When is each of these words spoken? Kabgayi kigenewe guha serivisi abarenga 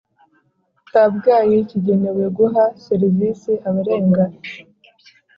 Kabgayi 0.91 1.57
kigenewe 1.69 2.25
guha 2.37 2.65
serivisi 2.85 3.51
abarenga 3.67 4.23